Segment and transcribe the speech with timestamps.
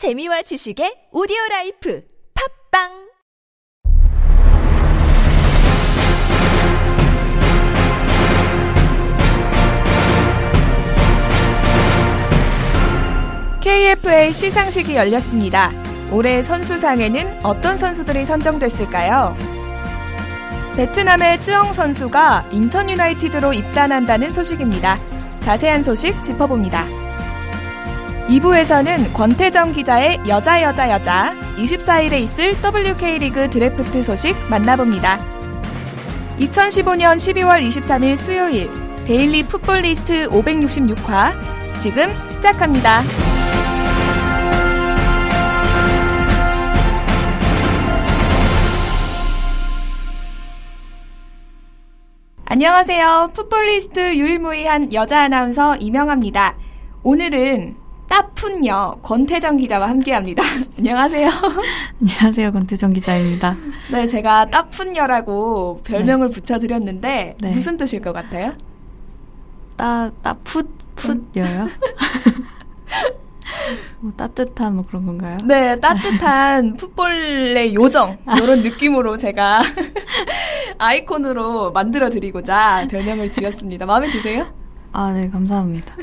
[0.00, 2.02] 재미와 지식의 오디오 라이프
[2.72, 2.88] 팟빵
[13.60, 15.70] KFA 시상식이 열렸습니다.
[16.10, 19.36] 올해 선수상에는 어떤 선수들이 선정됐을까요?
[20.76, 24.96] 베트남의 쯔엉 선수가 인천 유나이티드로 입단한다는 소식입니다.
[25.40, 26.99] 자세한 소식 짚어봅니다.
[28.30, 35.18] 2부에서는 권태정 기자의 여자 여자 여자 24일에 있을 WK 리그 드래프트 소식 만나봅니다.
[36.38, 38.70] 2015년 12월 23일 수요일
[39.04, 41.32] 데일리 풋볼 리스트 566화
[41.80, 43.00] 지금 시작합니다.
[52.44, 53.30] 안녕하세요.
[53.34, 56.56] 풋볼리스트 유일무이한 여자 아나운서 이명아입니다.
[57.02, 57.79] 오늘은
[58.10, 60.42] 따푼녀 권태정 기자와 함께합니다.
[60.76, 61.30] 안녕하세요.
[62.00, 62.52] 안녕하세요.
[62.52, 63.56] 권태정 기자입니다.
[63.92, 66.34] 네, 제가 따푼녀라고 별명을 네.
[66.34, 67.52] 붙여드렸는데 네.
[67.52, 68.52] 무슨 뜻일 것 같아요?
[69.76, 71.68] 따, 따풋, 풋여요?
[74.00, 75.38] 뭐 따뜻한 뭐 그런 건가요?
[75.44, 79.62] 네, 따뜻한 풋볼의 요정 이런 느낌으로 제가
[80.78, 83.86] 아이콘으로 만들어 드리고자 별명을 지었습니다.
[83.86, 84.52] 마음에 드세요?
[84.92, 85.94] 아, 네, 감사합니다.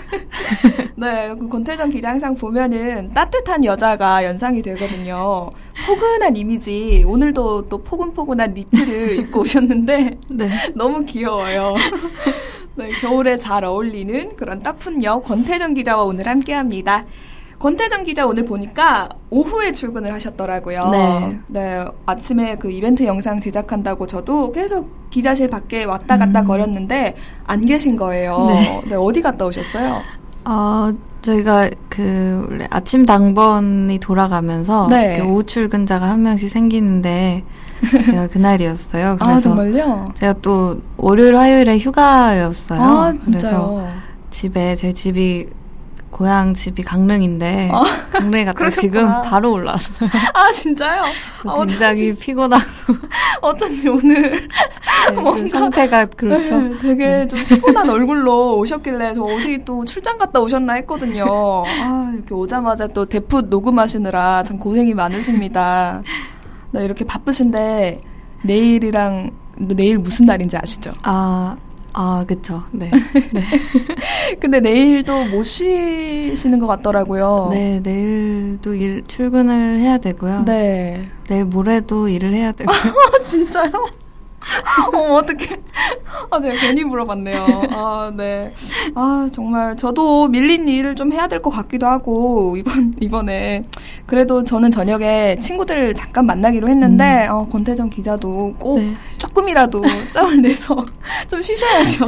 [0.96, 5.50] 네, 그 권태정 기자 항상 보면은 따뜻한 여자가 연상이 되거든요.
[5.86, 7.04] 포근한 이미지.
[7.06, 10.50] 오늘도 또 포근포근한 니트를 입고 오셨는데 네.
[10.74, 11.76] 너무 귀여워요.
[12.76, 17.04] 네, 겨울에 잘 어울리는 그런 따푼 여 권태정 기자와 오늘 함께 합니다.
[17.60, 20.90] 권태정 기자 오늘 보니까 오후에 출근을 하셨더라고요.
[20.90, 21.40] 네.
[21.48, 21.86] 네.
[22.06, 26.48] 아침에 그 이벤트 영상 제작한다고 저도 계속 기자실 밖에 왔다 갔다 음.
[26.48, 28.46] 거렸는데 안 계신 거예요.
[28.48, 28.82] 네.
[28.90, 28.96] 네.
[28.96, 30.02] 어디 갔다 오셨어요?
[30.46, 30.92] 어,
[31.24, 35.20] 저희가 그 아침 당번이 돌아가면서 네.
[35.20, 37.44] 오후 출근자가 한 명씩 생기는데
[38.06, 39.18] 제가 그날이었어요.
[39.20, 40.06] 아, 그래서 아, 정말요?
[40.14, 42.82] 제가 또 월요일 화요일에 휴가였어요.
[42.82, 43.88] 아, 그래서
[44.30, 45.48] 집에 제 집이
[46.18, 47.84] 고향 집이 강릉인데 어?
[48.12, 50.10] 강릉에 갔다 지금 바로 올라왔어요.
[50.34, 51.04] 아 진짜요?
[51.46, 52.64] 아, 굉장히 피곤하고
[53.42, 54.32] 어쩐지 오늘
[55.12, 56.60] 네, 뭔가 상태가 그렇죠.
[56.60, 57.28] 네, 되게 네.
[57.28, 61.64] 좀 피곤한 얼굴로 오셨길래 저 어디 또 출장 갔다 오셨나 했거든요.
[61.68, 66.02] 아 이렇게 오자마자 또 대풋 녹음하시느라 참 고생이 많으십니다.
[66.72, 68.02] 네, 이렇게 바쁘신데
[68.42, 70.94] 내일이랑 내일 무슨 날인지 아시죠?
[71.04, 71.56] 아
[72.00, 72.62] 아, 그쵸.
[72.72, 72.92] 네.
[73.34, 73.42] 네.
[74.40, 77.48] 근데 내일도 못 쉬시는 것 같더라고요.
[77.50, 80.44] 네, 내일도 일, 출근을 해야 되고요.
[80.46, 81.04] 네.
[81.28, 82.78] 내일 모레도 일을 해야 되고요.
[83.26, 83.72] 진짜요?
[84.94, 85.62] 어, 어떡해.
[86.32, 87.64] 아, 제가 괜히 물어봤네요.
[87.72, 88.54] 아, 네.
[88.96, 93.64] 아, 정말 저도 밀린 일을 좀 해야 될 것 같기도 하고, 이번, 이번에.
[94.06, 97.32] 그래도 저는 저녁에 친구들을 잠깐 만나기로 했는데, 음.
[97.36, 98.94] 어, 권태정 기자도 꼭 네.
[99.18, 99.82] 조금이라도
[100.12, 100.86] 짬을 내서
[101.28, 102.06] 좀 쉬셔야죠.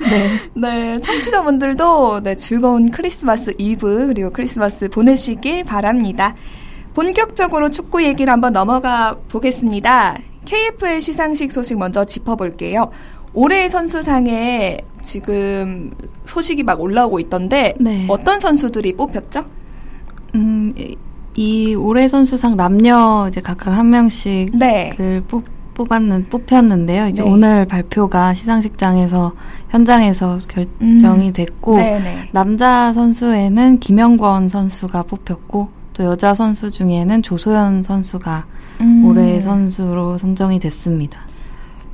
[0.00, 0.40] 네.
[0.54, 1.00] 네.
[1.00, 6.34] 청취자분들도 네, 즐거운 크리스마스 이브, 그리고 크리스마스 보내시길 바랍니다.
[6.94, 10.18] 본격적으로 축구 얘기를 한번 넘어가 보겠습니다.
[10.46, 12.90] KFL 시상식 소식 먼저 짚어볼게요.
[13.34, 15.92] 올해 선수상에 지금
[16.24, 18.06] 소식이 막 올라오고 있던데 네.
[18.08, 19.42] 어떤 선수들이 뽑혔죠?
[20.34, 20.72] 음,
[21.34, 24.94] 이 올해 선수상 남녀 이제 각각 한 명씩 네.
[24.96, 27.08] 그 뽑, 뽑았는 뽑혔는데요.
[27.08, 27.28] 이제 네.
[27.28, 29.34] 오늘 발표가 시상식장에서
[29.68, 31.32] 현장에서 결정이 음.
[31.34, 32.04] 됐고 음.
[32.32, 38.46] 남자 선수에는 김영권 선수가 뽑혔고 또 여자 선수 중에는 조소연 선수가
[38.82, 39.04] 음.
[39.06, 41.20] 올해의 선수로 선정이 됐습니다.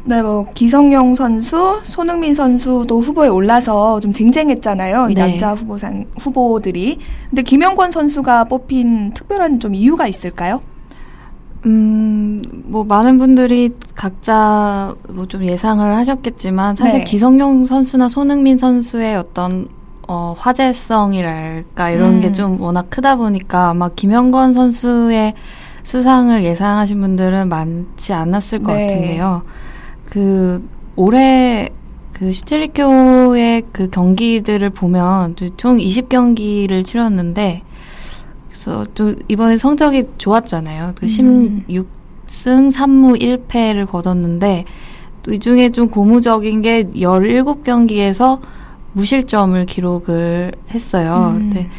[0.05, 5.11] 네, 뭐 기성용 선수, 손흥민 선수도 후보에 올라서 좀 쟁쟁했잖아요.
[5.11, 5.21] 이 네.
[5.29, 6.99] 남자 후보상 후보들이.
[7.31, 10.59] 근데 김영권 선수가 뽑힌 특별한 좀 이유가 있을까요?
[11.65, 17.05] 음, 뭐 많은 분들이 각자 뭐 좀 예상을 하셨겠지만 사실 네.
[17.05, 19.69] 기성용 선수나 손흥민 선수의 어떤
[20.09, 22.21] 어, 화제성이랄까 이런 음.
[22.21, 25.35] 게좀 워낙 크다 보니까 아마 김영권 선수의
[25.83, 28.87] 수상을 예상하신 분들은 많지 않았을 것 네.
[28.87, 29.43] 같은데요.
[30.07, 31.69] 그 올해
[32.13, 37.63] 그 슈틸리교의 그 경기들을 보면 총 20경기를 치렀는데
[38.49, 40.93] 그래서 좀 이번에 성적이 좋았잖아요.
[40.95, 41.65] 그 음.
[41.69, 44.65] 16승 3무 1패를 거뒀는데
[45.23, 48.41] 또 이 중에 좀 고무적인 게 17경기에서
[48.93, 51.35] 무실점을 기록을 했어요.
[51.37, 51.51] 음.
[51.51, 51.71] 네.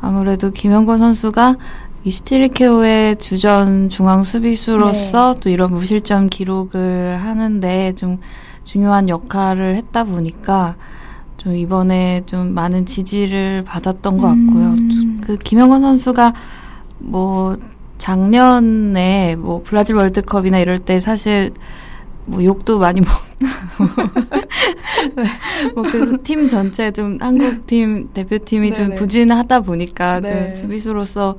[0.00, 1.56] 아무래도 김영권 선수가
[2.04, 5.40] 이 슈틸리케오의 주전 중앙 수비수로서 네.
[5.40, 8.18] 또 이런 무실점 기록을 하는데 좀
[8.64, 10.76] 중요한 역할을 했다 보니까
[11.36, 14.66] 좀 이번에 좀 많은 지지를 받았던 것 같고요.
[14.78, 15.20] 음.
[15.22, 16.34] 그 김영건 선수가
[16.98, 17.56] 뭐
[17.98, 21.52] 작년에 뭐 브라질 월드컵이나 이럴 때 사실
[22.24, 23.08] 뭐 욕도 많이 먹.
[25.74, 30.50] 뭐 그래서 팀 전체 좀 한국 팀 대표팀이 좀 부진하다 보니까 네.
[30.50, 31.36] 수비수로서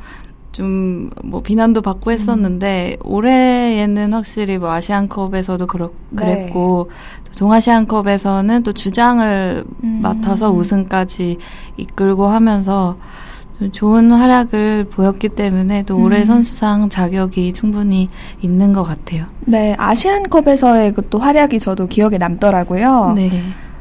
[0.51, 0.93] 좀
[1.23, 3.11] 뭐 비난도 받고 했었는데 음.
[3.11, 6.89] 올해에는 확실히 뭐 아시안컵에서도 그렇 그랬고
[7.23, 7.31] 네.
[7.37, 9.99] 동아시안컵에서는 또 주장을 음.
[10.01, 11.37] 맡아서 우승까지
[11.77, 12.97] 이끌고 하면서
[13.71, 16.25] 좋은 활약을 보였기 때문에 또 올해 음.
[16.25, 18.09] 선수상 자격이 충분히
[18.41, 19.25] 있는 것 같아요.
[19.45, 23.13] 네, 아시안컵에서의 그 또 활약이 저도 기억에 남더라고요.
[23.15, 23.29] 네.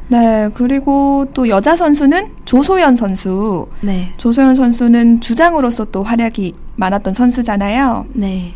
[0.08, 3.69] 네, 그리고 또 여자 선수는 조소연 선수.
[3.80, 4.12] 네.
[4.19, 8.06] 조소연 선수는 주장으로서 또 활약이 많았던 선수잖아요.
[8.12, 8.54] 네.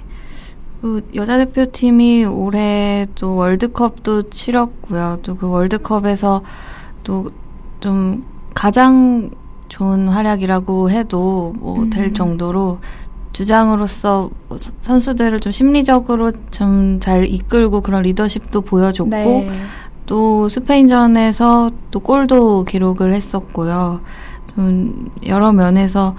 [0.82, 5.20] 그 여자 대표팀이 올해 또 월드컵도 치렀고요.
[5.22, 6.42] 또 그 월드컵에서
[7.02, 7.30] 또
[7.80, 8.24] 좀
[8.54, 9.30] 가장
[9.68, 12.14] 좋은 활약이라고 해도 뭐될 음.
[12.14, 12.78] 정도로
[13.32, 14.30] 주장으로서
[14.80, 19.50] 선수들을 좀 심리적으로 좀 잘 이끌고 그런 리더십도 보여줬고 네.
[20.06, 24.00] 또 스페인전에서 또 골도 기록을 했었고요.
[24.54, 26.16] 좀 여러 면에서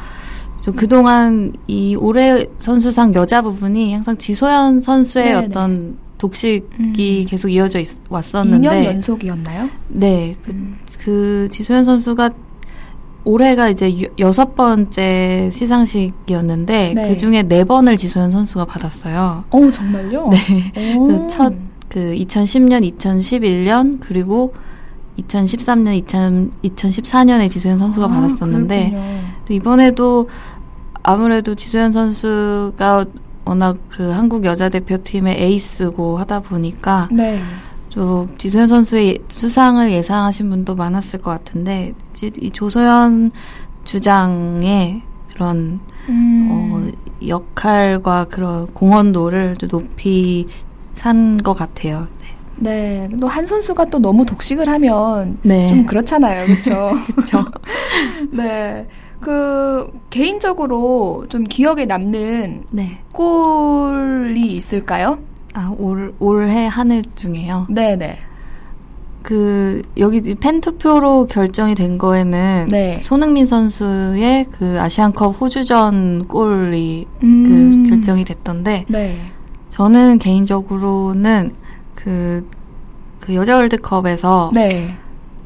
[0.61, 5.45] 좀 그동안 이 올해 선수상 여자 부분이 항상 지소연 선수의 네네.
[5.45, 6.93] 어떤 독식이 음.
[7.27, 9.69] 계속 이어져 있, 왔었는데 2년 연속이었나요?
[9.87, 10.35] 네.
[10.43, 10.77] 그, 음.
[10.99, 12.29] 그 지소연 선수가
[13.27, 17.09] 올해가 이제 여섯 번째 시상식이었는데 네.
[17.09, 19.43] 그 중에 네 번을 지소연 선수가 받았어요.
[19.49, 20.29] 어 정말요?
[20.29, 20.95] 네.
[21.27, 21.57] 첫그
[21.89, 24.53] 그 2010년, 2011년 그리고
[25.19, 28.93] 2013년, 2000, 2014년에 지소연 선수가 아, 받았었는데.
[29.47, 30.29] 또 이번에도
[31.03, 33.05] 아무래도 지소연 선수가
[33.45, 37.39] 워낙 그 한국 여자 대표팀의 에이스고 하다 보니까 네.
[37.97, 41.95] 또 지소연 선수의 수상을 예상하신 분도 많았을 것 같은데
[42.39, 43.31] 이 조소연
[43.85, 45.01] 주장의
[45.33, 46.47] 그런 음.
[46.51, 50.45] 어, 역할과 그런 공헌도를 높이
[50.93, 52.07] 산 것 같아요.
[52.59, 53.07] 네.
[53.09, 53.17] 네.
[53.19, 55.67] 또 한 선수가 또 너무 독식을 하면 네.
[55.67, 56.45] 좀 그렇잖아요.
[56.45, 56.91] 그렇죠?
[57.15, 57.45] 그렇죠.
[58.31, 58.87] 네.
[59.19, 62.99] 그 개인적으로 좀 기억에 남는 네.
[63.11, 65.17] 골이 있을까요?
[65.57, 67.65] 아, 올, 올해 한 해 중에요?
[67.69, 68.19] 네네.
[69.23, 72.99] 그, 여기 팬투표로 결정이 된 거에는 네.
[73.01, 77.83] 손흥민 선수의 그 아시안컵 호주전 골이 음.
[77.83, 79.17] 그 결정이 됐던데, 네.
[79.69, 81.55] 저는 개인적으로는
[81.95, 82.47] 그,
[83.19, 84.93] 그 여자 월드컵에서 네.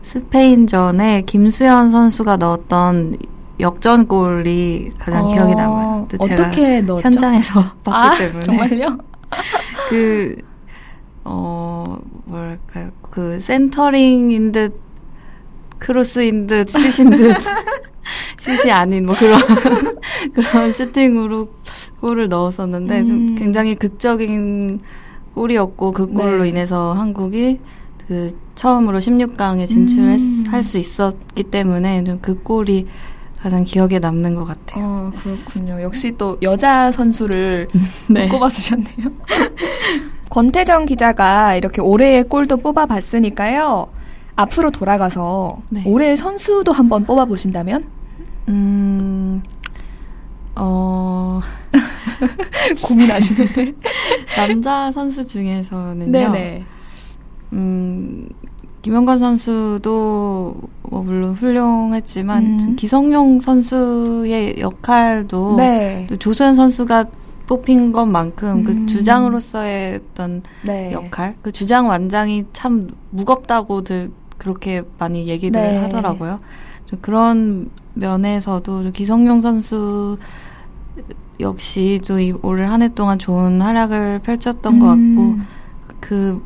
[0.03, 3.15] 스페인전에 김수현 선수가 넣었던
[3.59, 6.07] 역전골이 가장 어, 기억에 남아요.
[6.09, 7.05] 또 제가 어떻게 넣었죠?
[7.05, 8.43] 현장에서 봤기 아, 때문에.
[8.43, 8.97] 정말요?
[9.89, 10.37] 그,
[11.23, 12.91] 어, 뭐랄까요.
[13.01, 14.79] 그 센터링인 듯,
[15.79, 17.35] 크로스인 듯, 슛인 듯,
[18.39, 19.39] 슛이 아닌 뭐 그런,
[20.33, 21.49] 그런 슈팅으로
[21.99, 23.05] 골을 넣었었는데, 음.
[23.05, 24.79] 좀 굉장히 극적인
[25.33, 26.49] 골이었고, 그 골로 네.
[26.49, 27.59] 인해서 한국이
[28.07, 30.79] 그 처음으로 16강에 진출할 수 음.
[30.79, 32.87] 있었기 때문에 좀 그 골이
[33.41, 34.85] 가장 기억에 남는 것 같아요.
[34.85, 35.81] 아, 그렇군요.
[35.81, 37.67] 역시 또 여자 선수를
[38.07, 38.27] 네.
[38.27, 39.09] 꼽아주셨네요.
[40.29, 43.87] 권태정 기자가 이렇게 올해의 골도 뽑아봤으니까요.
[44.35, 45.83] 앞으로 돌아가서 네.
[45.85, 47.85] 올해의 선수도 한번 뽑아보신다면?
[48.47, 49.43] 음,
[50.55, 51.41] 어,
[52.83, 53.73] 고민하시는데.
[54.35, 56.11] 남자 선수 중에서는요.
[56.11, 56.63] 네네.
[57.53, 58.29] 음,
[58.81, 60.55] 김영건 선수도
[60.89, 62.75] 뭐 물론 훌륭했지만 음.
[62.75, 66.07] 기성용 선수의 역할도 네.
[66.09, 67.05] 또 조수현 선수가
[67.47, 68.85] 뽑힌 것만큼 그 음.
[68.85, 70.91] 그 주장으로서의 어떤 네.
[70.93, 75.77] 역할, 그 주장 완장이 참 무겁다고들 그렇게 많이 얘기들 네.
[75.77, 76.39] 하더라고요.
[76.85, 80.17] 좀 그런 면에서도 기성용 선수
[81.39, 82.15] 역시 또
[82.47, 84.79] 올 한 해 동안 좋은 활약을 펼쳤던 음.
[84.79, 85.35] 것 같고
[85.99, 86.41] 그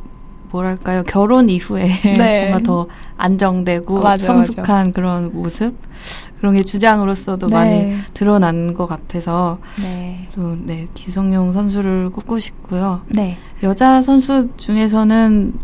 [0.50, 2.50] 뭐랄까요 결혼 이후에 네.
[2.50, 2.86] 뭔가 더
[3.16, 4.90] 안정되고 맞아, 성숙한 맞아.
[4.92, 5.74] 그런 모습
[6.38, 7.54] 그런 게 주장으로서도 네.
[7.54, 10.28] 많이 드러난 것 같아서 네.
[10.34, 13.00] 또 네, 기성용 선수를 꼽고 싶고요.
[13.08, 13.38] 네.
[13.62, 15.54] 여자 선수 중에서는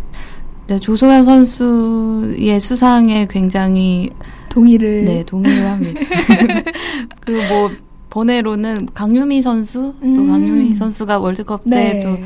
[0.69, 4.11] 네, 조소연 선수의 수상에 굉장히
[4.49, 6.01] 동의를 네 동의를 합니다.
[7.21, 7.71] 그리고 뭐
[8.11, 10.15] 번외로는 강유미 선수 음.
[10.15, 12.25] 또 강유미 선수가 월드컵 때도 네.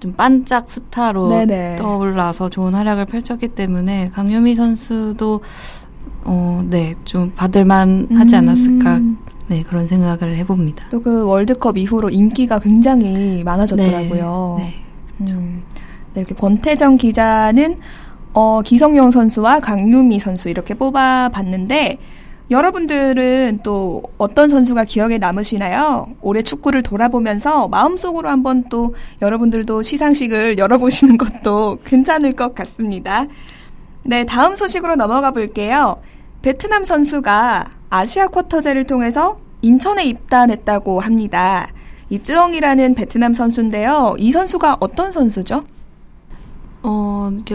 [0.00, 1.76] 좀 반짝 스타로 네네.
[1.76, 5.40] 떠올라서 좋은 활약을 펼쳤기 때문에 강유미 선수도
[6.24, 8.38] 어, 네, 좀 받을만 하지 음.
[8.38, 9.00] 않았을까.
[9.48, 10.88] 네, 그런 생각을 해봅니다.
[10.90, 14.56] 또 그 월드컵 이후로 인기가 굉장히 많아졌더라고요.
[14.58, 14.74] 네, 네,
[15.16, 15.34] 그렇죠.
[15.36, 15.62] 음,
[16.14, 17.78] 네, 이렇게 권태정 기자는
[18.34, 21.98] 어, 기성용 선수와 강유미 선수 이렇게 뽑아봤는데
[22.50, 26.08] 여러분들은 또 어떤 선수가 기억에 남으시나요?
[26.22, 33.26] 올해 축구를 돌아보면서 마음속으로 한번 또 여러분들도 시상식을 열어보시는 것도 괜찮을 것 같습니다.
[34.04, 36.00] 네, 다음 소식으로 넘어가 볼게요.
[36.40, 41.68] 베트남 선수가 아시아 쿼터제를 통해서 인천에 입단했다고 합니다.
[42.08, 44.14] 이쯔엉이라는 베트남 선수인데요.
[44.18, 45.64] 이 선수가 어떤 선수죠?
[46.82, 47.54] 어, 이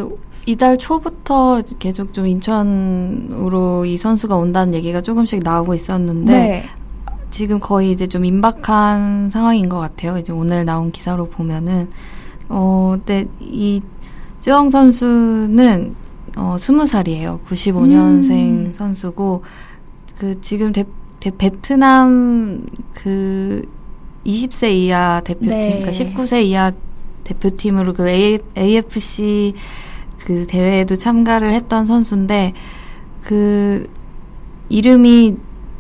[0.58, 6.66] 달 초부터 계속 좀 인천으로 이 선수가 온다는 얘기가 조금씩 나오고 있었는데 네.
[7.30, 10.18] 지금 거의 이제 좀 임박한 상황인 것 같아요.
[10.18, 11.90] 이제 오늘 나온 기사로 보면은
[12.50, 13.82] 어, 근데 이
[14.42, 15.96] 쯔엉 선수는
[16.38, 17.42] 어, 20살이에요.
[17.44, 18.74] 95년생 음.
[18.74, 19.44] 선수고
[20.18, 20.84] 그 지금 대,
[21.20, 23.64] 대, 베트남 그
[24.26, 25.80] 20세 이하 대표팀, 네.
[25.80, 26.72] 그러니까 19세 이하
[27.24, 29.54] 대표팀으로 그 A, AFC
[30.26, 32.54] 그 대회에도 참가를 했던 선수인데
[33.24, 33.88] 그
[34.70, 35.36] 이름이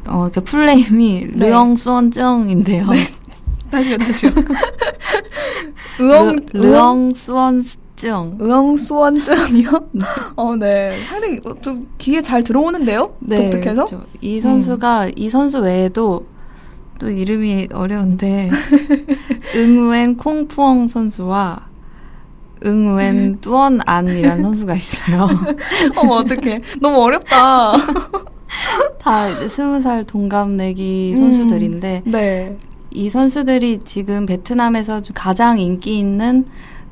[0.07, 1.49] 어, 그 풀네임이 네.
[1.49, 2.87] 르엉 수원정인데요.
[2.87, 2.97] 네.
[3.71, 4.31] 다시요, 다시요.
[5.97, 8.37] 르엉, 르엉 수원 수원증.
[8.39, 9.69] 의왕수원증이요?
[9.91, 10.05] 네.
[10.35, 11.03] 어, 네.
[11.05, 13.15] 상당히 좀 귀에 잘 들어오는데요?
[13.19, 13.85] 네, 독특해서?
[13.85, 14.05] 그렇죠.
[14.21, 15.11] 이 선수가, 음.
[15.15, 16.25] 이 선수 외에도
[16.99, 18.49] 또 이름이 어려운데,
[19.55, 21.67] 응웬 콩푸엉 선수와
[22.65, 25.27] 응웬 뚜언안이라는 선수가 있어요.
[25.97, 26.61] 어머, 어떡해.
[26.81, 27.73] 너무 어렵다.
[28.99, 32.57] 다 스무 살 동갑내기 선수들인데, 음, 네.
[32.91, 36.45] 이 선수들이 지금 베트남에서 가장 인기 있는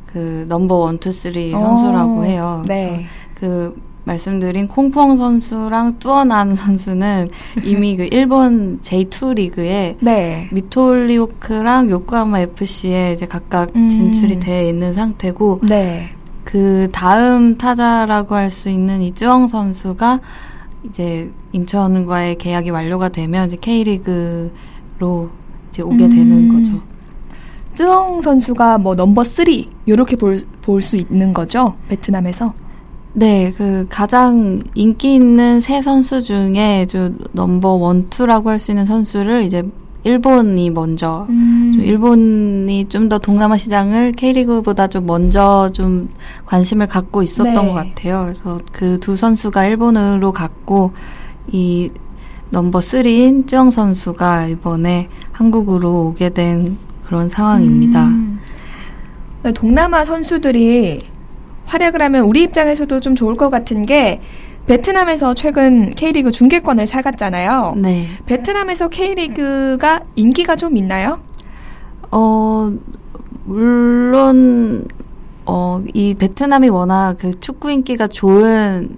[0.08, 2.64] 그 number one, two, three 선수라고 해요.
[2.68, 3.06] 네.
[3.36, 7.30] 그 말씀드린 콩푸엉 선수랑 뚜언안 선수는
[7.64, 10.50] 이미 그 일본 J2 리그에 네.
[10.54, 13.90] 미토 홀리호크랑 요코하마 FC에 이제 각각 음.
[13.90, 16.10] 진출이 돼 있는 상태고 네.
[16.44, 20.20] 그 다음 타자라고 할 수 있는 이 쯔엉 선수가
[20.86, 25.30] 이제 인천과의 계약이 완료가 되면 이제 K리그로
[25.70, 26.10] 이제 오게 음.
[26.10, 26.82] 되는 거죠.
[27.76, 29.46] 쯔엉 선수가 뭐 number 3
[29.86, 32.54] 이렇게 볼 볼 수 있는 거죠 베트남에서.
[33.14, 38.86] 네, 그 가장 인기 있는 세 선수 중에 저 number one, two라고 할 수 있는
[38.86, 39.64] 선수를 이제
[40.04, 41.72] 일본이 먼저, 음.
[41.74, 46.10] 좀 일본이 좀 더 동남아 시장을 K리그보다 좀 먼저 좀
[46.46, 47.68] 관심을 갖고 있었던 네.
[47.68, 48.24] 것 같아요.
[48.24, 50.92] 그래서 그 두 선수가 일본으로 갔고
[51.52, 51.92] 이
[52.52, 58.08] 넘버 3인 쯔영 선수가 이번에 한국으로 오게 된 그런 상황입니다.
[58.08, 58.40] 음.
[59.44, 61.02] 네, 동남아 선수들이
[61.72, 64.20] 활약을 하면 우리 입장에서도 좀 좋을 것 같은 게
[64.68, 67.76] 베트남에서 최근 K리그 중계권을 사갔잖아요.
[67.78, 68.08] 네.
[68.26, 71.20] 베트남에서 K리그가 인기가 좀 있나요?
[72.12, 72.72] 어,
[73.46, 74.86] 물론,
[75.46, 78.98] 어, 이 베트남이 워낙 그 축구 인기가 좋은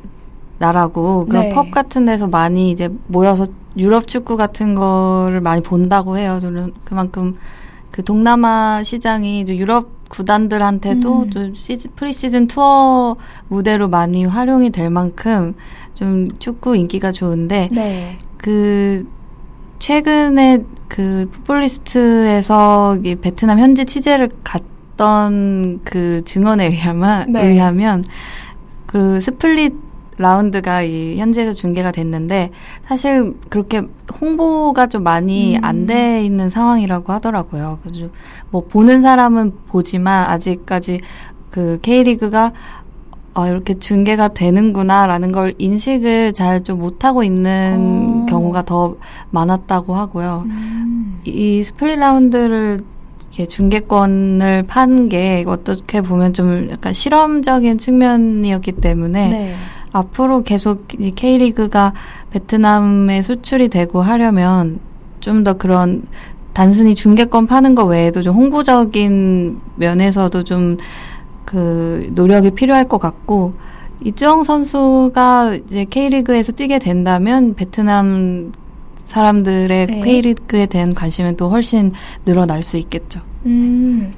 [0.58, 1.50] 나라고 그런 네.
[1.54, 3.46] 펍 같은 데서 많이 이제 모여서
[3.78, 6.40] 유럽 축구 같은 거를 많이 본다고 해요.
[6.42, 7.38] 저는 그만큼
[7.92, 11.30] 그 동남아 시장이 유럽 구단들한테도 음.
[11.32, 13.16] 좀 시즌, 프리시즌 투어
[13.48, 15.56] 무대로 많이 활용이 될 만큼
[15.96, 18.20] 좀 축구 인기가 좋은데 네.
[18.38, 19.08] 그
[19.80, 27.48] 최근에 그 풋볼리스트에서 베트남 현지 취재를 갔던 그 증언에 의하면 네.
[27.48, 28.04] 의하면
[28.86, 29.74] 그 스플릿
[30.24, 32.50] 라운드가 이 현지에서 중계가 됐는데
[32.86, 33.84] 사실 그렇게
[34.20, 35.64] 홍보가 좀 많이 음.
[35.64, 37.80] 안돼 있는 상황이라고 하더라고요.
[37.84, 38.08] 그래서
[38.50, 41.02] 뭐 보는 사람은 보지만 아직까지
[41.52, 42.52] 그 K리그가
[43.36, 48.24] 아, 이렇게 중계가 되는구나라는 걸 인식을 잘 좀 못하고 있는 오.
[48.24, 48.26] 어.
[48.28, 48.96] 경우가 더
[49.32, 50.44] 많았다고 하고요.
[50.46, 51.20] 음.
[51.26, 52.84] 이 스플릿 라운드를
[53.20, 59.56] 이렇게 중계권을 판 게 어떻게 보면 좀 약간 실험적인 측면이었기 때문에 네.
[59.94, 61.94] 앞으로 계속 K리그가
[62.32, 64.80] 베트남에 수출이 되고 하려면
[65.22, 66.04] 좀 더 그런
[66.52, 70.78] 단순히 중계권 파는 거 외에도 좀 홍보적인 면에서도 좀
[71.46, 73.54] 그 노력이 필요할 것 같고
[74.04, 78.52] 이 쯔엉 선수가 이제 K리그에서 뛰게 된다면 베트남
[78.96, 80.02] 사람들의 네.
[80.02, 81.92] K리그에 대한 관심은 또 훨씬
[82.26, 83.22] 늘어날 수 있겠죠.
[83.46, 84.14] 음.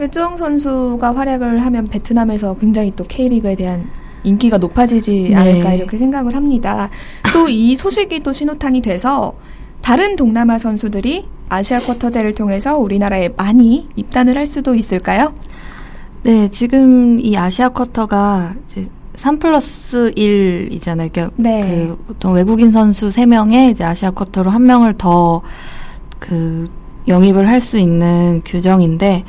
[0.00, 3.88] 이주영 선수가 활약을 하면 베트남에서 굉장히 또 K리그에 대한
[4.24, 5.34] 인기가 높아지지 네.
[5.34, 6.90] 않을까 이렇게 생각을 합니다.
[7.32, 9.34] 또 이 소식이 또 신호탄이 돼서
[9.80, 15.34] 다른 동남아 선수들이 아시아 쿼터제를 통해서 우리나라에 많이 입단을 할 수도 있을까요?
[16.22, 18.86] 네, 지금 이 아시아 쿼터가 이제
[19.16, 21.12] 3 플러스 1이잖아요.
[21.12, 21.86] 그러니까 네.
[21.88, 25.42] 그 보통 외국인 선수 3명에 이제 아시아 쿼터로 한 명을 더
[26.18, 26.68] 그
[27.08, 29.24] 영입을 할 수 있는 규정인데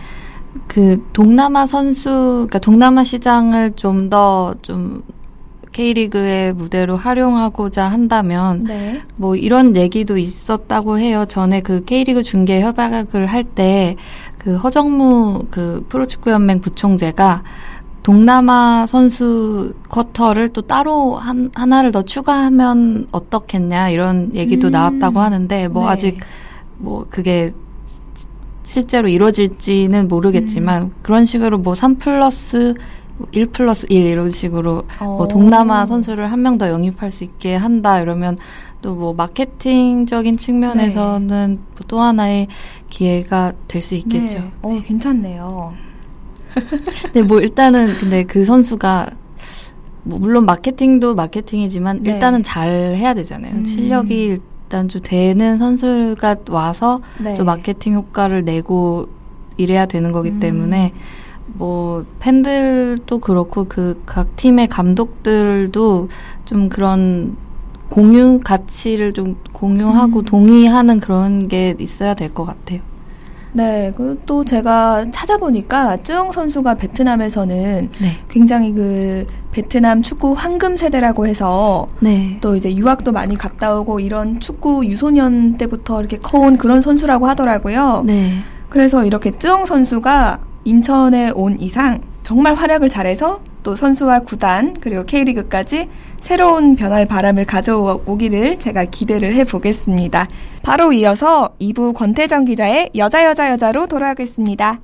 [0.67, 5.03] 그 동남아 선수, 그러니까 동남아 시장을 좀더좀
[5.71, 9.01] K리그의 무대로 활용하고자 한다면 네.
[9.15, 11.25] 뭐 이런 얘기도 있었다고 해요.
[11.25, 13.95] 전에 그 K리그 중계 협약을 할 때
[14.43, 17.43] 그 허정무 그 프로축구 연맹 부총재가
[18.03, 24.71] 동남아 선수 쿼터를 또 따로 한, 하나를 더 추가하면 어떻겠냐 이런 얘기도 음.
[24.71, 25.89] 나왔다고 하는데 뭐 네.
[25.89, 26.19] 아직
[26.77, 27.53] 뭐 그게
[28.73, 32.73] 실제로 이루어질지는 모르겠지만 그런 식으로 뭐 3 플러스
[33.31, 35.27] 1 플러스 1 이런 식으로 뭐 어.
[35.27, 38.37] 동남아 선수를 한 명 더 영입할 수 있게 한다 이러면
[38.81, 42.47] 또 뭐 마케팅적인 측면에서는 뭐또 하나의
[42.89, 44.39] 기회가 될 수 있겠죠.
[44.39, 44.51] 네.
[44.63, 45.73] 어, 괜찮네요.
[47.03, 49.07] 근데 뭐 일단은 근데 그 선수가
[50.03, 52.13] 뭐 물론 마케팅도 마케팅이지만 네.
[52.13, 53.53] 일단은 잘 해야 되잖아요.
[53.53, 53.65] 음.
[53.65, 54.39] 실력이
[54.73, 57.35] 일단 좀 되는 선수가 와서 네.
[57.35, 59.07] 또 마케팅 효과를 내고
[59.55, 60.39] 이래야 되는 거기 음.
[60.39, 60.93] 때문에
[61.45, 66.09] 뭐 팬들도 그렇고 그 각 팀의 감독들도
[66.45, 67.37] 좀 그런
[67.89, 70.25] 공유 가치를 좀 공유하고 음.
[70.25, 72.81] 동의하는 그런 게 있어야 될 것 같아요.
[73.53, 78.07] 네, 그또 제가 찾아보니까 쯔영 선수가 베트남에서는 네.
[78.29, 82.39] 굉장히 그 베트남 축구 황금 세대라고 해서 네.
[82.41, 88.03] 또 이제 유학도 많이 갔다 오고 이런 축구 유소년 때부터 이렇게 커온 그런 선수라고 하더라고요.
[88.05, 88.31] 네.
[88.69, 95.89] 그래서 이렇게 쯔영 선수가 인천에 온 이상 정말 활약을 잘해서 또 선수와 구단 그리고 K리그까지
[96.19, 100.27] 새로운 변화의 바람을 가져오기를 제가 기대를 해보겠습니다.
[100.63, 104.79] 바로 이어서 2부 권태정 기자의 여자 여자 여자로 돌아가겠습니다.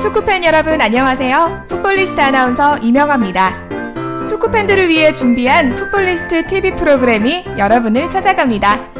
[0.00, 1.64] 축구팬 여러분 안녕하세요.
[1.68, 4.26] 풋볼리스트 아나운서 이명아입니다.
[4.28, 8.91] 축구팬들을 위해 준비한 풋볼리스트 TV 프로그램이 여러분을 찾아갑니다.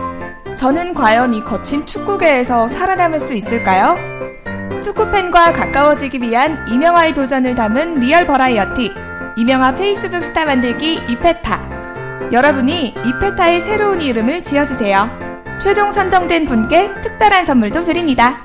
[0.62, 3.98] 저는 과연 이 거친 축구계에서 살아남을 수 있을까요?
[4.80, 8.92] 축구팬과 가까워지기 위한 이명아의 도전을 담은 리얼 버라이어티
[9.38, 15.10] 이명아 페이스북 스타 만들기 이페타 여러분이 이페타의 새로운 이름을 지어주세요.
[15.60, 18.36] 최종 선정된 분께 특별한 선물도 드립니다.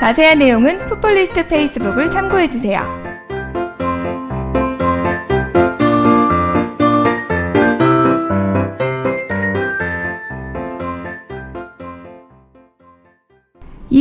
[0.00, 3.05] 자세한 내용은 풋볼리스트 페이스북을 참고해주세요.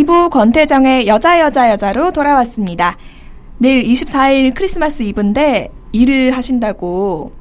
[0.06, 2.96] 이부 권태정의 여자 여자 여자로 돌아왔습니다.
[3.58, 7.32] 내일 24일 크리스마스 이브인데 일을 하신다고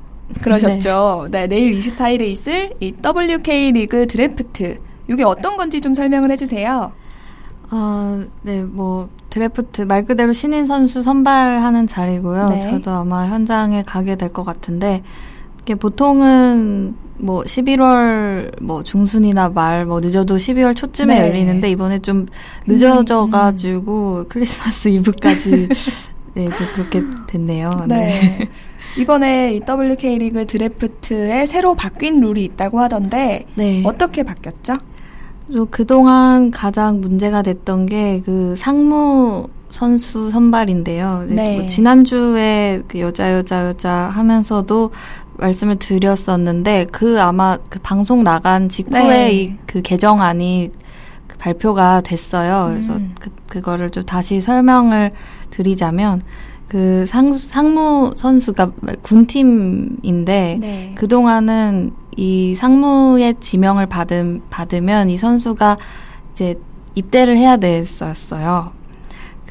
[0.40, 1.26] 그러셨죠.
[1.30, 4.78] 네, 내일 24일에 있을 이 WK 리그 드래프트.
[5.10, 6.92] 이게 어떤 건지 좀 설명을 해주세요.
[7.70, 12.48] 어, 네, 뭐 드래프트 말 그대로 신인 선수 선발하는 자리고요.
[12.48, 12.60] 네.
[12.60, 15.02] 저도 아마 현장에 가게 될 것 같은데
[15.74, 21.28] 보통은 뭐 11월 뭐 중순이나 말 뭐 늦어도 12월 초쯤에 네.
[21.28, 22.26] 열리는데 이번에 좀
[22.66, 25.68] 늦어져 가지고 크리스마스 이브까지
[26.34, 27.84] 네, 이제 그렇게 됐네요.
[27.88, 28.48] 네.
[28.98, 33.82] 이번에 이 WK 리그 드래프트에 새로 바뀐 룰이 있다고 하던데 네.
[33.86, 34.74] 어떻게 바뀌었죠?
[35.52, 41.24] 저 그동안 가장 문제가 됐던 게 그 상무 선수 선발인데요.
[41.26, 41.56] 이제 네.
[41.56, 44.90] 뭐 지난주에 그 여자 여자 여자 하면서도
[45.38, 49.32] 말씀을 드렸었는데 그 아마 그 방송 나간 직후에 네.
[49.32, 50.70] 이그 개정안이
[51.26, 52.68] 그 발표가 됐어요.
[52.70, 53.14] 그래서 음.
[53.20, 55.12] 그 그거를 좀 다시 설명을
[55.50, 56.20] 드리자면
[56.68, 58.72] 그 상, 상무 선수가
[59.02, 60.94] 군팀인데 네.
[60.96, 65.78] 그 동안은 이 상무의 지명을 받음, 받으면 이 선수가
[66.32, 66.56] 이제
[66.94, 68.72] 입대를 해야 됐었어요.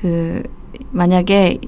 [0.03, 0.43] 그,
[0.91, 1.59] 만약에,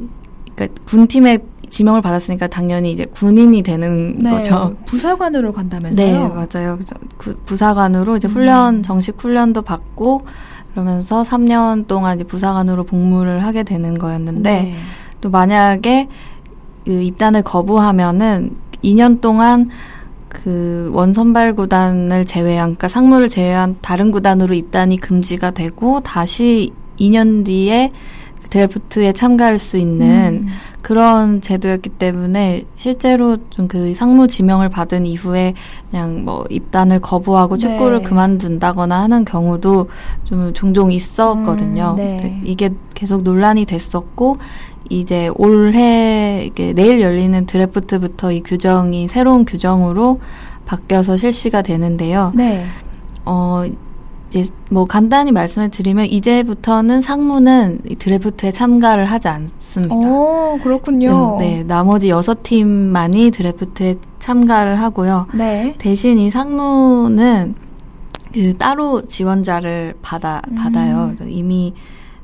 [0.53, 1.37] 그니까 군팀에
[1.69, 4.29] 지명을 받았으니까 당연히 이제 군인이 되는 네.
[4.29, 4.75] 거죠.
[4.85, 6.05] 부사관으로 간다면서요?
[6.05, 6.75] 네, 맞아요.
[6.75, 8.31] 그래서 구- 부사관으로 이제 음.
[8.33, 10.25] 훈련, 정식 훈련도 받고,
[10.73, 14.75] 그러면서 3년 동안 이제 부사관으로 복무를 하게 되는 거였는데, 네.
[15.21, 16.09] 또 만약에
[16.83, 19.69] 그 입단을 거부하면은 2년 동안
[20.27, 27.91] 그 원선발 구단을 제외한 그러니까 상무를 제외한 다른 구단으로 입단이 금지가 되고 다시 2년 뒤에
[28.49, 30.47] 드래프트에 참가할 수 있는 음.
[30.81, 35.53] 그런 제도였기 때문에 실제로 좀 그 상무 지명을 받은 이후에
[35.89, 37.61] 그냥 뭐 입단을 거부하고 네.
[37.61, 39.89] 축구를 그만둔다거나 하는 경우도
[40.23, 41.91] 좀 종종 있었거든요.
[41.91, 42.41] 음, 네.
[42.45, 44.37] 이게 계속 논란이 됐었고
[44.89, 50.21] 이제 올해 내일 열리는 드래프트부터 이 규정이 새로운 규정으로
[50.65, 52.31] 바뀌어서 실시가 되는데요.
[52.35, 52.65] 네.
[53.25, 53.63] 어,
[54.35, 59.95] 이제 뭐 간단히 말씀을 드리면 이제부터는 상무는 이 드래프트에 참가를 하지 않습니다.
[59.95, 61.37] 오, 그렇군요.
[61.39, 65.27] 네, 나머지 여섯 팀만이 드래프트에 참가를 하고요.
[65.33, 65.73] 네.
[65.77, 67.55] 대신 이 상무는
[68.33, 70.55] 그 따로 지원자를 받아 음.
[70.55, 71.13] 받아요.
[71.15, 71.73] 그래서 이미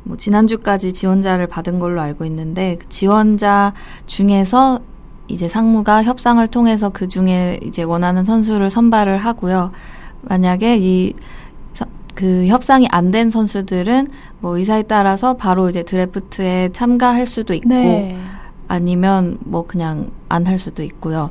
[0.04, 3.74] 뭐 지난주까지 지원자를 받은 걸로 알고 있는데 그 지원자
[4.06, 4.82] 중에서
[5.30, 9.72] 이제 상무가 협상을 통해서 그 중에 이제 원하는 선수를 선발을 하고요.
[10.24, 11.14] 만약에 이
[12.16, 18.18] 그 협상이 안 된 선수들은 뭐 의사에 따라서 바로 이제 드래프트에 참가할 수도 있고 네.
[18.68, 21.30] 아니면 뭐 그냥 안 할 수도 있고요.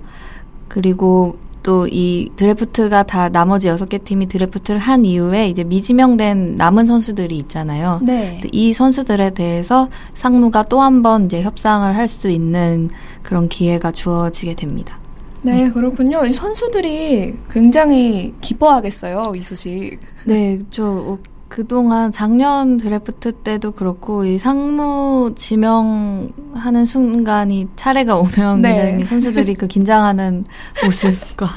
[0.69, 6.87] 그리고 또 이 드래프트가 다 나머지 여섯 개 팀이 드래프트를 한 이후에 이제 미지명된 남은
[6.87, 8.01] 선수들이 있잖아요.
[8.03, 8.41] 네.
[8.53, 12.89] 이 선수들에 대해서 상무가 또 한 번 이제 협상을 할 수 있는
[13.23, 15.00] 그런 기회가 주어지게 됩니다.
[15.43, 16.25] 네, 네, 그렇군요.
[16.25, 19.99] 이 선수들이 굉장히 기뻐하겠어요, 이 소식.
[20.25, 21.19] 네, 저
[21.51, 29.05] 그동안 작년 드래프트 때도 그렇고 이 상무 지명하는 순간이 차례가 오면 네.
[29.05, 30.45] 선수들이 그 긴장하는
[30.85, 31.49] 모습과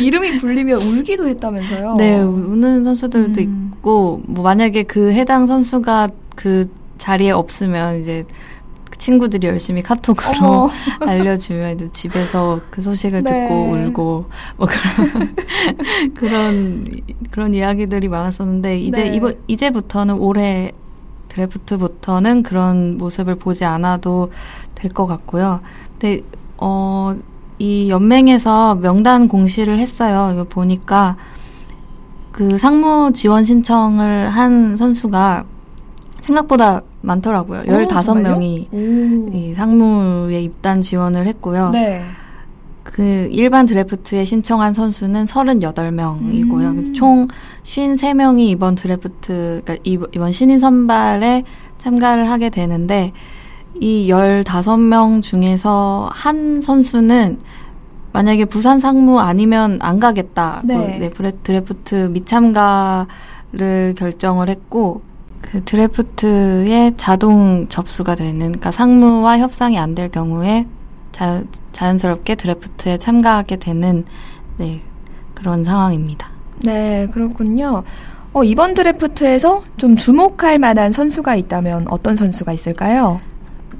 [0.00, 1.96] 이름이 불리면 울기도 했다면서요?
[1.96, 3.72] 네, 우는 선수들도 음.
[3.76, 8.24] 있고 뭐 만약에 그 해당 선수가 그 자리에 없으면 이제
[8.98, 13.30] 친구들이 열심히 카톡으로 알려주면 집에서 그 소식을 네.
[13.30, 15.34] 듣고 울고 뭐 그런
[16.14, 16.86] 그런
[17.30, 19.14] 그런 이야기들이 많았었는데 이제 네.
[19.16, 20.72] 이번 이제부터는 올해
[21.28, 24.30] 드래프트부터는 그런 모습을 보지 않아도
[24.74, 25.60] 될 것 같고요.
[25.98, 26.22] 근데
[26.58, 27.16] 어.
[27.60, 30.30] 이 연맹에서 명단 공시를 했어요.
[30.32, 31.16] 이거 보니까
[32.30, 35.44] 그 상무 지원 신청을 한 선수가
[36.20, 37.60] 생각보다 많더라고요.
[37.60, 38.68] 오, 15명이
[39.34, 41.70] 이 상무에 입단 지원을 했고요.
[41.70, 42.02] 네.
[42.84, 46.62] 그 일반 드래프트에 신청한 선수는 38명이고요.
[46.64, 46.72] 음.
[46.72, 47.28] 그래서 총
[47.62, 51.44] 53명이 이번 드래프트, 그러니까 이번 신인 선발에
[51.76, 53.12] 참가를 하게 되는데
[53.80, 57.38] 이 15명 중에서 한 선수는
[58.12, 60.62] 만약에 부산 상무 아니면 안 가겠다.
[60.64, 61.10] 네.
[61.14, 65.02] 그, 네, 드래프트 미참가를 결정을 했고
[65.40, 70.66] 그 드래프트에 자동 접수가 되는 그러니까 상무와 협상이 안 될 경우에
[71.12, 74.04] 자, 자연스럽게 드래프트에 참가하게 되는
[74.56, 74.82] 네,
[75.34, 76.28] 그런 상황입니다.
[76.64, 77.82] 네, 그렇군요.
[78.32, 83.20] 어, 이번 드래프트에서 좀 주목할 만한 선수가 있다면 어떤 선수가 있을까요?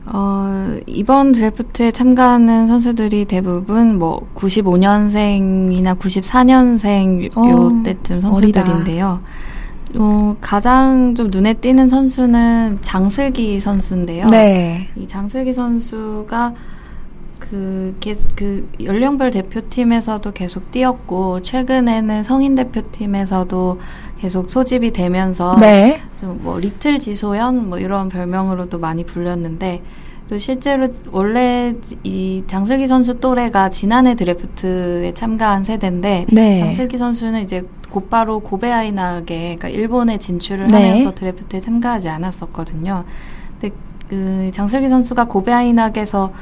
[0.07, 9.07] 어, 이번 드래프트에 참가하는 선수들이 대부분 뭐 95년생이나 94년생 어, 요때쯤 선수들인데요.
[9.07, 9.21] 어리다.
[9.97, 14.27] 어, 가장 좀 눈에 띄는 선수는 장슬기 선수인데요.
[14.29, 14.89] 네.
[14.97, 16.55] 이 장슬기 선수가
[17.39, 17.97] 그,
[18.35, 23.81] 그, 연령별 대표팀에서도 계속 뛰었고, 최근에는 성인 대표팀에서도
[24.19, 26.03] 계속 소집이 되면서, 네.
[26.21, 29.83] 좀 뭐, 리틀 지소연, 뭐, 이런 별명으로도 많이 불렸는데,
[30.29, 36.61] 또 실제로 원래 이 장슬기 선수 또래가 지난해 드래프트에 참가한 세대인데, 네.
[36.61, 40.91] 장슬기 선수는 이제 곧바로 고베 아이나게 그러니까 일본에 진출을 네.
[40.91, 43.05] 하면서 드래프트에 참가하지 않았었거든요.
[43.59, 43.75] 근데
[44.09, 46.33] 그 장슬기 선수가 고베 아이나게에서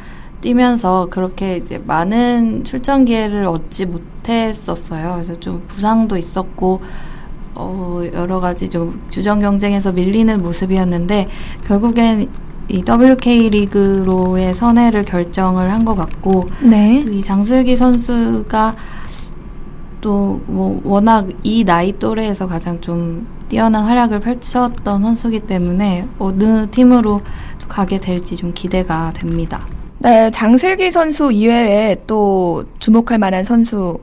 [0.41, 5.13] 뛰면서 그렇게 이제 많은 출전 기회를 얻지 못했었어요.
[5.15, 6.81] 그래서 좀 부상도 있었고
[7.55, 11.29] 어 여러 가지 좀 주전 경쟁에서 밀리는 모습이었는데
[11.67, 12.29] 결국엔
[12.69, 17.05] 이 WK 리그로의 선회를 결정을 한 것 같고 네.
[17.11, 18.75] 이 장슬기 선수가
[20.01, 27.21] 또 뭐 워낙 이 나이 또래에서 가장 좀 뛰어난 활약을 펼쳤던 선수기 때문에 어느 팀으로
[27.69, 29.67] 가게 될지 좀 기대가 됩니다.
[29.99, 33.99] 네, 장슬기 선수 이외에 또 주목할 만한 선수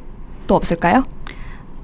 [0.47, 1.03] 또 없을까요?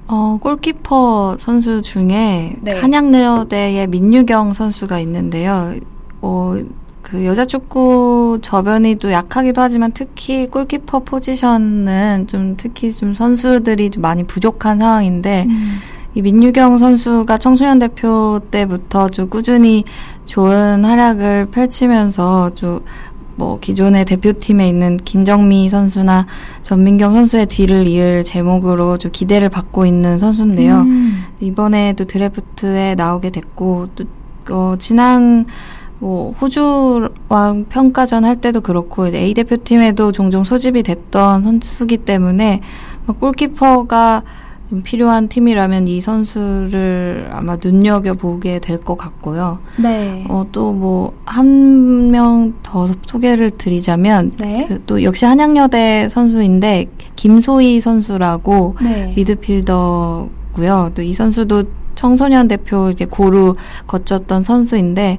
[0.07, 2.79] 어, 골키퍼 선수 중에 네.
[2.79, 5.75] 한양내어대의 민유경 선수가 있는데요.
[6.21, 6.55] 어,
[7.01, 14.01] 그 여자 축구 저변이 또 약하기도 하지만 특히 골키퍼 포지션은 좀 특히 좀 선수들이 좀
[14.01, 15.77] 많이 부족한 상황인데 음.
[16.15, 19.85] 이 민유경 선수가 청소년 대표 때부터 좀 꾸준히
[20.25, 22.83] 좋은 활약을 펼치면서 좀
[23.39, 26.27] 뭐 기존의 대표팀에 있는 김정미 선수나
[26.61, 30.81] 전민경 선수의 뒤를 이을 제목으로 좀 기대를 받고 있는 선수인데요.
[30.81, 31.23] 음.
[31.39, 34.03] 이번에 또 드래프트에 나오게 됐고 또
[34.51, 35.45] 어, 지난
[35.99, 37.09] 뭐 호주와
[37.69, 42.61] 평가전 할 때도 그렇고 이제 A 대표팀에도 종종 소집이 됐던 선수기 때문에
[43.05, 44.23] 뭐 골키퍼가
[44.69, 49.57] 좀 필요한 팀이라면 이 선수를 아마 눈여겨 보게 될 것 같고요.
[49.77, 50.23] 네.
[50.29, 54.67] 어, 또 뭐 한 명 더 소개를 드리자면 네.
[54.67, 56.85] 그 또 역시 한양여대 선수인데
[57.15, 59.11] 김소희 선수라고 네.
[59.15, 60.91] 미드필더고요.
[60.95, 61.63] 또 이 선수도
[61.95, 63.55] 청소년 대표 이렇게 고루
[63.87, 65.17] 거쳤던 선수인데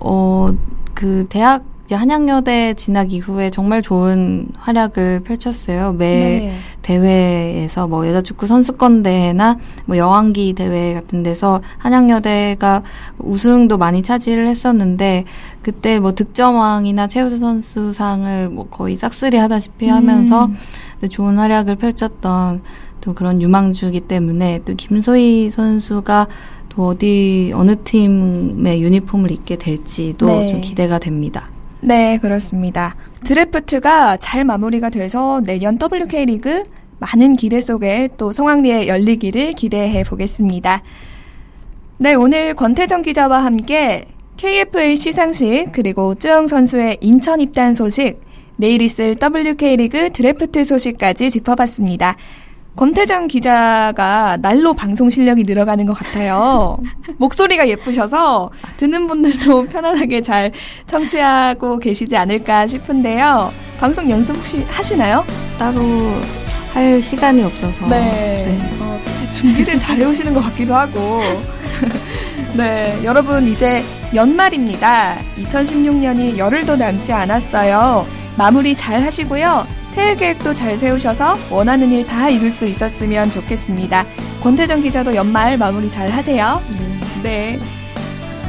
[0.00, 0.50] 어,
[0.94, 5.92] 그 대학 이제 한양여대 진학 이후에 정말 좋은 활약을 펼쳤어요.
[5.94, 6.54] 매 네.
[6.82, 12.84] 대회에서 뭐 여자축구 선수권 대회나 뭐 여왕기 대회 같은 데서 한양여대가
[13.18, 15.24] 우승도 많이 차지를 했었는데
[15.62, 21.08] 그때 뭐 득점왕이나 최우수 선수상을 뭐 거의 싹쓸이 하다시피 하면서 음.
[21.08, 22.62] 좋은 활약을 펼쳤던
[23.00, 26.28] 또 그런 유망주기 때문에 또 김소희 선수가
[26.70, 30.52] 또 어디 어느 팀의 유니폼을 입게 될지도 네.
[30.52, 31.50] 좀 기대가 됩니다.
[31.82, 32.96] 네, 그렇습니다.
[33.24, 36.62] 드래프트가 잘 마무리가 돼서 내년 WK 리그
[36.98, 40.82] 많은 기대 속에 또 송황리에 열리기를 기대해 보겠습니다.
[41.98, 44.06] 네, 오늘 권태정 기자와 함께
[44.36, 48.20] KFA 시상식 그리고 쯔영 선수의 인천 입단 소식,
[48.56, 52.16] 내일 있을 WK 리그 드래프트 소식까지 짚어봤습니다.
[52.80, 56.78] 권태정 기자가 날로 방송 실력이 늘어가는 것 같아요.
[57.18, 60.50] 목소리가 예쁘셔서 듣는 분들도 편안하게 잘
[60.86, 63.52] 청취하고 계시지 않을까 싶은데요.
[63.78, 65.26] 방송 연습 혹시 하시나요?
[65.58, 65.78] 따로
[66.72, 67.86] 할 시간이 없어서.
[67.86, 68.00] 네.
[68.46, 68.58] 네.
[68.80, 68.98] 어,
[69.30, 71.20] 준비를 잘 해오시는 것 같기도 하고.
[72.56, 72.98] 네.
[73.04, 75.16] 여러분, 이제 연말입니다.
[75.36, 78.06] 2016년이 열흘도 남지 않았어요.
[78.38, 79.79] 마무리 잘 하시고요.
[79.90, 84.04] 새해 계획도 잘 세우셔서 원하는 일 다 이룰 수 있었으면 좋겠습니다.
[84.42, 86.62] 권태정 기자도 연말 마무리 잘 하세요.
[87.22, 87.58] 네.
[87.58, 87.58] 네.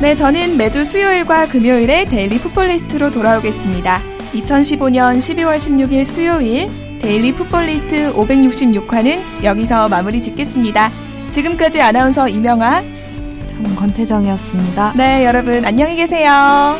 [0.01, 4.01] 네, 저는 매주 수요일과 금요일에 데일리 풋볼리스트로 돌아오겠습니다.
[4.33, 10.89] 2015년 12월 16일 수요일 데일리 풋볼리스트 566화는 여기서 마무리 짓겠습니다.
[11.31, 12.81] 지금까지 아나운서 이명아,
[13.47, 14.93] 저는 권태정이었습니다.
[14.95, 16.73] 네, 여러분 안녕히 계세요.